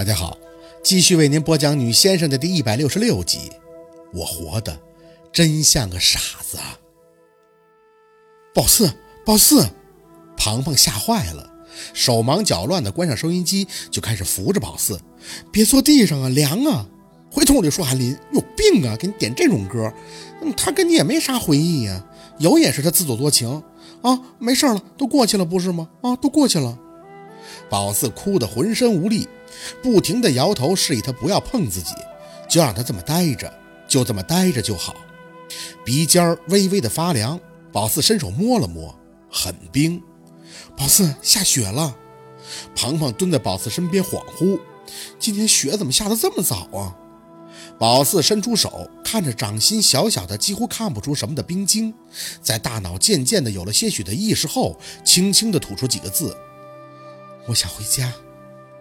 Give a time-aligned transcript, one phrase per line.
[0.00, 0.38] 大家好，
[0.82, 3.52] 继续为您播讲《女先生》的第一百六十六集。
[4.14, 4.80] 我活的
[5.30, 6.80] 真像个傻子啊！
[8.54, 8.90] 宝四，
[9.26, 9.68] 宝四，
[10.38, 11.52] 庞庞吓坏了，
[11.92, 14.98] 手忙脚乱地关上收音机，就开始扶着宝四，
[15.52, 16.86] 别坐地上啊，凉啊！
[17.30, 19.92] 回头我就说韩林有病啊，给你点这种歌，
[20.56, 22.02] 他跟你也没啥回忆呀，
[22.38, 23.62] 有也是他自作多情
[24.00, 25.90] 啊，没事了，都过去了不是吗？
[26.00, 26.78] 啊，都过去了。
[27.68, 29.28] 宝四哭得浑身无力，
[29.82, 31.94] 不停地摇头，示意他不要碰自己，
[32.48, 33.52] 就让他这么待着，
[33.88, 34.96] 就这么待着就好。
[35.84, 37.38] 鼻尖微微的发凉，
[37.72, 38.94] 宝四伸手摸了摸，
[39.30, 40.02] 很冰。
[40.76, 41.96] 宝四下雪了。
[42.74, 44.58] 庞庞蹲在宝四身边恍惚，
[45.18, 46.96] 今天雪怎么下得这么早啊？
[47.78, 51.94] 宝四伸出手，看着掌心小小的、几乎看不出什么的冰晶，
[52.42, 56.36] 在大脑渐渐的有了些许的意识后，轻轻的吐出几个字。
[57.46, 58.12] 我想回家，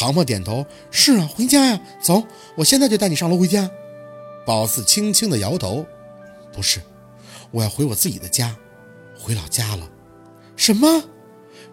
[0.00, 2.24] 庞庞点头，是啊，回家呀，走，
[2.56, 3.70] 我现在就带你上楼回家。
[4.46, 5.84] 宝四轻轻的摇头，
[6.54, 6.80] 不是，
[7.50, 8.56] 我要回我自己的家，
[9.18, 9.86] 回老家了。
[10.56, 11.04] 什么？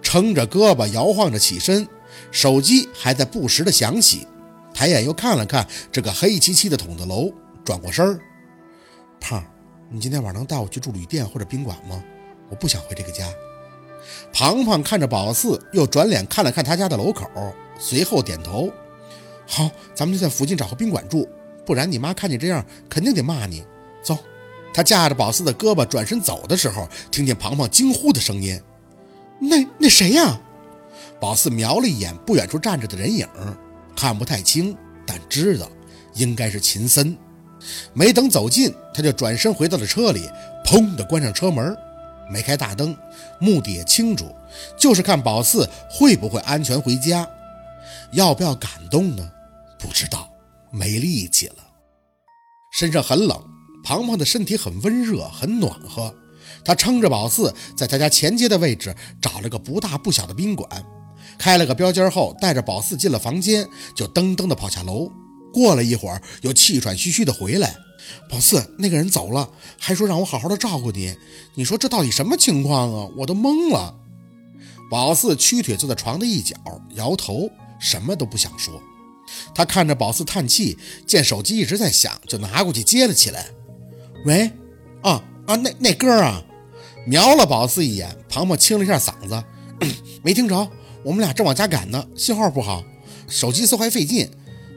[0.00, 1.86] 撑着胳膊摇晃着起身，
[2.30, 4.26] 手机还在不时的响起，
[4.72, 7.30] 抬眼又看了看这个黑漆漆的筒子楼，
[7.62, 8.18] 转过身儿，
[9.20, 9.44] 胖，
[9.90, 12.02] 你今天晚上能带我去住旅店或者宾馆吗？
[12.48, 13.28] 我不想回这个家。
[14.32, 17.28] 庞庞看着宝四，又转脸看了看他家的楼口，
[17.78, 18.72] 随后点头
[19.46, 21.28] ：“好，咱们就在附近找个宾馆住，
[21.66, 23.64] 不然你妈看你这样，肯定得骂你。”
[24.02, 24.18] 走。
[24.72, 28.60] 他架着宝四的胳膊转身走的时候，听见庞庞惊呼的声音
[29.38, 30.40] ：“那那谁呀？”
[31.20, 33.26] 宝四瞄了一眼不远处站着的人影，
[33.94, 35.68] 看不太清，但知道
[36.14, 37.16] 应该是秦森。
[37.92, 40.28] 没等走近，他就转身回到了车里，
[40.66, 41.74] 砰的关上车门。
[42.30, 42.96] 没开大灯，
[43.38, 44.26] 目的也清楚，
[44.76, 47.26] 就是看宝四会不会安全回家，
[48.12, 49.30] 要不要感动呢？
[49.78, 50.28] 不知道，
[50.70, 51.56] 没力气了。
[52.72, 53.42] 身上很冷，
[53.84, 56.14] 庞庞的身体很温热，很暖和。
[56.64, 60.68] 他撑着宝四，在他家前街的位置找了个不大不小的宾馆，
[61.38, 65.10] 开了个标间后，带着宝四进了房间，就噔噔的跑下楼。
[65.52, 67.76] 过了一会儿，又气喘吁吁的回来。
[68.28, 71.14] 宝四，那个人走了，还说让我好好的照顾你。
[71.54, 73.08] 你说这到底什么情况啊？
[73.16, 73.94] 我都懵了。
[74.90, 76.56] 宝四屈腿坐在床的一角，
[76.94, 77.48] 摇头，
[77.84, 78.82] 什么都不想说。
[79.54, 83.46] 他看着宝四叹气，见手机一直在响，就拿过去接了起来。
[84.24, 84.50] 喂，
[85.02, 86.42] 啊啊，那那哥啊，
[87.06, 89.44] 瞄了宝四一眼，庞庞清了一下嗓子，
[90.24, 90.70] 没听着。
[91.02, 92.82] 我们俩正往家赶呢，信号不好，
[93.28, 94.30] 手机搜还费劲。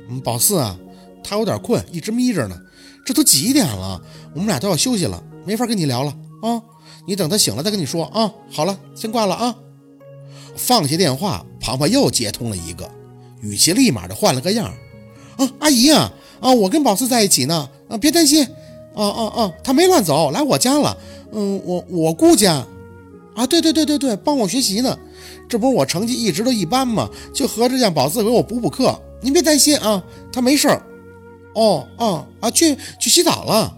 [0.09, 0.77] 嗯，宝四啊，
[1.23, 2.59] 他有点困，一直眯着呢。
[3.05, 4.01] 这都几点了？
[4.33, 6.61] 我们俩都要休息了，没法跟你聊了啊！
[7.07, 8.33] 你等他醒了再跟你说啊。
[8.51, 9.55] 好了，先挂了啊。
[10.57, 12.89] 放下电话，庞庞又接通了一个，
[13.41, 14.73] 语气立马就换了个样。
[15.37, 18.43] 啊，阿姨啊，啊，我跟宝四在一起呢，啊，别担心。
[18.95, 20.97] 啊啊啊，他没乱走，来我家了。
[21.31, 22.65] 嗯，我我姑家。
[23.35, 24.97] 啊，对对对对对，帮我学习呢。
[25.47, 27.07] 这不是我成绩一直都一般吗？
[27.31, 28.99] 就合着让宝四给我补补课。
[29.21, 30.81] 您别担心啊，他没事儿。
[31.53, 33.77] 哦哦啊，去去洗澡了。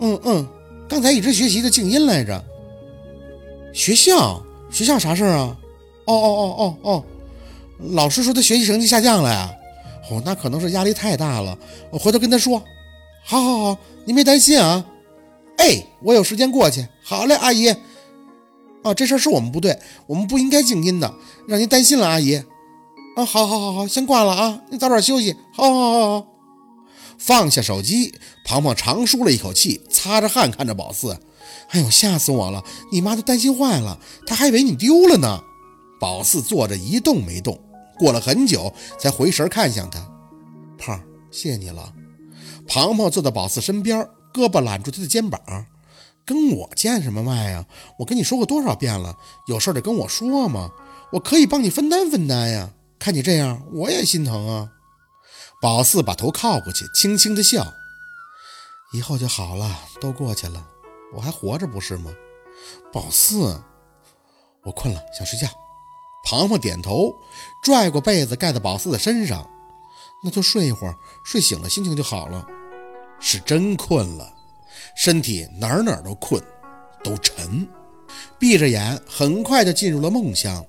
[0.00, 0.46] 嗯嗯，
[0.86, 2.44] 刚才一直学习的静音来着。
[3.72, 5.56] 学校学校啥事儿啊？
[6.04, 7.04] 哦哦哦哦哦，
[7.90, 9.50] 老师说他学习成绩下降了呀。
[10.10, 11.56] 哦，那可能是压力太大了。
[11.90, 12.62] 我回头跟他说。
[13.24, 14.84] 好，好，好，您别担心啊。
[15.58, 16.86] 哎，我有时间过去。
[17.02, 17.68] 好嘞，阿姨。
[18.82, 21.14] 啊，这事儿是我们不对，我们不应该静音的，
[21.46, 22.34] 让您担心了，阿姨。
[23.14, 25.36] 啊，好，好，好，好，先挂了啊，您早点休息。
[25.54, 26.26] 好，好，好，好。
[27.16, 28.12] 放下手机，
[28.44, 31.16] 庞庞长舒了一口气，擦着汗看着宝四
[31.70, 32.64] ：“哎呦，吓死我了！
[32.90, 35.40] 你妈都担心坏了，她还以为你丢了呢。”
[36.00, 37.60] 宝四坐着一动没动，
[38.02, 40.00] 过了很久才回神看向他
[40.76, 41.94] ：“胖，谢谢你了。”
[42.66, 44.00] 庞庞坐在宝四身边，
[44.34, 45.40] 胳膊揽住他的肩膀
[46.26, 47.64] ：“跟我见什么外呀？
[48.00, 50.72] 我跟你说过多少遍了，有事得跟我说嘛，
[51.12, 52.70] 我可以帮你分担分担呀。
[52.98, 54.72] 看你这样，我也心疼啊。”
[55.62, 57.72] 宝四把头靠过去，轻轻的笑
[58.92, 60.66] ：“以后就好了，都过去了，
[61.14, 62.12] 我还活着不是吗？”
[62.92, 63.62] 宝四，
[64.64, 65.46] 我困了，想睡觉。
[66.22, 67.14] 庞庞点头，
[67.60, 69.48] 拽过被子盖在宝四的身上
[70.22, 72.46] ：“那就睡一会儿，睡醒了心情就好了。”
[73.18, 74.32] 是真困了，
[74.96, 76.42] 身体哪哪都困，
[77.04, 77.68] 都沉。
[78.38, 80.64] 闭着眼，很快就进入了梦乡。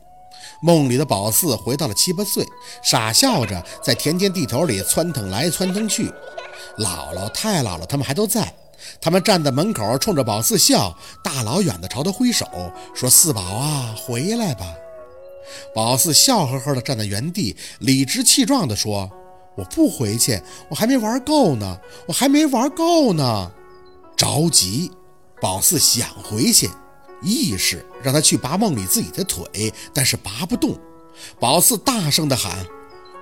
[0.61, 2.47] 梦里的宝四回到了七八岁，
[2.83, 6.11] 傻笑着在田间地头里窜腾来窜腾去。
[6.77, 8.53] 姥姥、太姥姥他们还都在，
[9.01, 12.47] 他们站在门口冲着宝四笑，大老远的朝他挥手，
[12.93, 14.73] 说：“四宝啊，回来吧。”
[15.73, 19.11] 宝四笑呵呵地站在原地，理直气壮地说
[19.55, 23.51] ：“我不回去，我还没玩够呢，我还没玩够呢。”
[24.15, 24.91] 着急，
[25.41, 26.69] 宝四想回去，
[27.21, 30.77] 意识让他去拔梦里自己的腿，但是拔不动。
[31.39, 32.65] 宝四大声地喊：“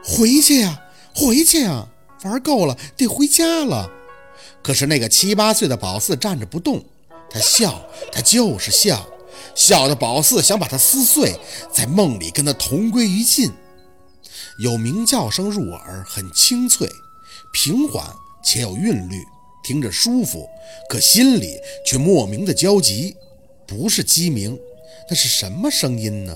[0.03, 0.79] 回去呀，
[1.13, 1.87] 回去呀！
[2.23, 3.89] 玩够了，得回家了。”
[4.61, 6.83] 可是那个七八岁的宝四站着不动，
[7.29, 9.07] 他笑，他就是笑。
[9.55, 11.39] 笑的宝四想把它撕碎，
[11.71, 13.51] 在梦里跟他同归于尽。
[14.59, 16.89] 有鸣叫声入耳，很清脆、
[17.53, 18.05] 平缓
[18.43, 19.23] 且有韵律，
[19.63, 20.47] 听着舒服，
[20.89, 23.15] 可心里却莫名的焦急。
[23.67, 24.59] 不是鸡鸣，
[25.09, 26.35] 那是什么声音呢？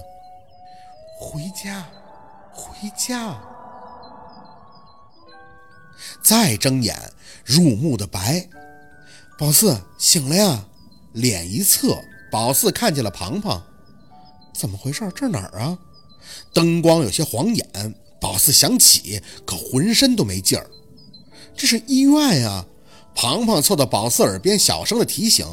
[1.20, 1.86] 回家，
[2.54, 3.42] 回家。
[6.24, 6.98] 再睁眼，
[7.44, 8.48] 入目的白。
[9.38, 10.66] 宝四醒了呀，
[11.12, 11.98] 脸一侧。
[12.32, 13.62] 宝四看见了庞庞，
[14.54, 15.10] 怎么回事？
[15.16, 15.78] 这哪儿啊？
[16.54, 17.96] 灯光有些晃眼。
[18.20, 20.68] 宝四想起，可浑身都没劲儿。
[21.56, 22.66] 这是医院呀！
[23.14, 25.46] 庞庞凑到宝四耳边小声的提醒：“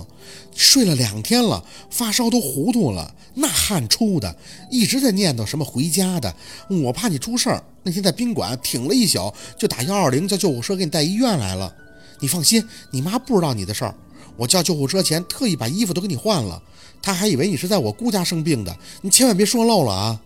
[0.56, 4.34] 睡了两天了，发烧都糊涂了，那汗出的，
[4.70, 6.34] 一直在念叨什么回家的。
[6.68, 11.72] 我怕你出事儿，那天在宾馆挺了一宿，就打幺二零叫救护车给你带医院来了。
[12.20, 13.94] 你放心，你妈不知道你的事儿。
[14.36, 16.62] 我叫救护车前特意把衣服都给你换了。”
[17.02, 20.20] 他还以为你是在我姑家生病的，你千万别说漏了啊！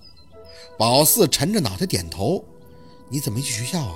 [0.79, 2.45] 宝四沉着脑袋点头。
[3.09, 3.95] 你怎么没去学校啊？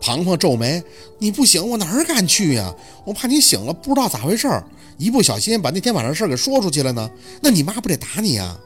[0.00, 0.82] 庞庞皱眉。
[1.18, 2.74] 你不醒，我哪儿敢去呀？
[3.04, 4.48] 我怕你醒了不知道咋回事，
[4.98, 7.08] 一不小心把那天晚上事儿给说出去了呢，
[7.40, 8.58] 那你妈不得打你啊？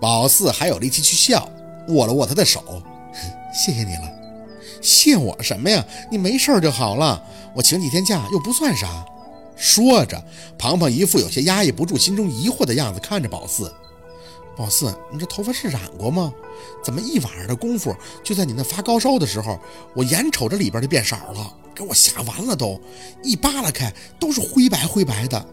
[0.00, 1.46] 宝四还有力气去笑，
[1.88, 2.82] 握了握他的手。
[3.52, 4.10] 谢谢你了。
[4.80, 5.84] 谢我什么呀？
[6.10, 7.22] 你没事就好了。
[7.54, 9.04] 我请几天假又不算啥。
[9.58, 10.22] 说着，
[10.56, 13.72] 庞庞一副有些压抑不住心中疑惑的样子，看着宝四。
[14.56, 16.32] 宝四，你这头发是染过吗？
[16.82, 17.94] 怎么一晚上的功夫，
[18.24, 19.58] 就在你那发高烧的时候，
[19.94, 22.80] 我眼瞅着里边就变色了，给我吓完了都。
[23.22, 25.44] 一扒拉开，都是灰白灰白的。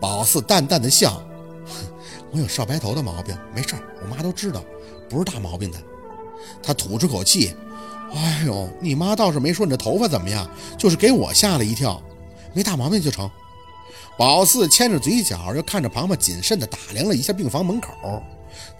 [0.00, 1.22] 宝四淡淡的笑，
[1.66, 1.84] 哼
[2.32, 4.62] 我有少白头的毛病，没事我妈都知道，
[5.08, 5.78] 不是大毛病的。
[6.62, 7.54] 他吐出口气，
[8.14, 10.48] 哎呦，你妈倒是没说你这头发怎么样，
[10.78, 12.02] 就是给我吓了一跳。
[12.54, 13.30] 没大毛病就成。
[14.16, 18.22] 宝四牵着嘴角，又看着庞庞，谨慎地打量了一下病房门口，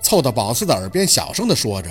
[0.00, 1.90] 凑到宝四的耳边小声地说着：“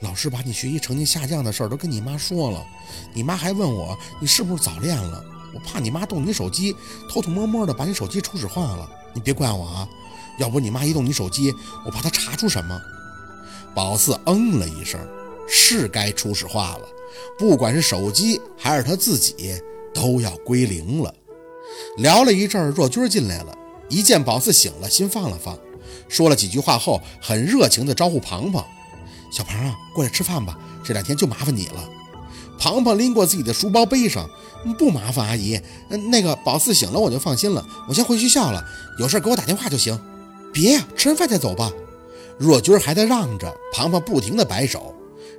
[0.00, 2.64] 老师把你学习成绩下降的事儿都跟你妈说了，
[3.12, 5.24] 你妈还问我你是不是早恋了。
[5.52, 6.74] 我怕你妈动你手机，
[7.10, 8.88] 偷偷摸摸的把你手机初始化了。
[9.12, 9.88] 你别怪我啊，
[10.38, 11.52] 要不你妈一动你手机，
[11.84, 12.80] 我怕她查出什么。”
[13.74, 15.00] 宝四嗯了一声，
[15.48, 16.88] 是该初始化了，
[17.36, 19.60] 不管是手机还是他自己。
[19.94, 21.14] 都要归零了。
[21.96, 23.56] 聊了一阵儿，若君进来了，
[23.88, 25.58] 一见宝四醒了，心放了放，
[26.08, 28.64] 说了几句话后，很热情地招呼庞庞
[29.32, 31.88] ：“小庞啊，过来吃饭吧，这两天就麻烦你了。”
[32.58, 34.28] 庞庞拎过自己的书包，背上
[34.78, 35.60] ：“不麻烦阿姨，
[36.10, 38.64] 那个宝四醒了我就放心了，我先回学校了，
[38.98, 39.98] 有事给我打电话就行。
[40.52, 41.72] ”“别呀，吃完饭再走吧。”
[42.38, 44.93] 若君还在让着，庞庞不停地摆手。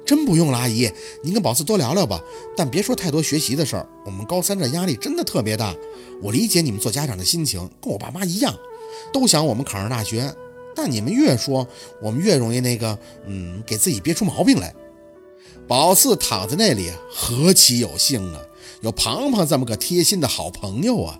[0.06, 0.90] 真不用了，阿姨，
[1.24, 2.22] 您跟宝四多聊聊吧，
[2.56, 3.88] 但别说太多学习的事儿。
[4.06, 5.76] 我们高三这压力真的特别大，
[6.22, 8.56] 我理解你们做家长的心情，跟我爸妈一样，
[9.12, 10.34] 都想我们考上大学。
[10.76, 11.68] 但你们越说，
[12.02, 14.74] 我们越容易那个，嗯，给自己憋出毛病来。
[15.68, 18.42] 宝四躺在那里，何其有幸啊，
[18.82, 21.20] 有庞庞这么个贴心的好朋友啊！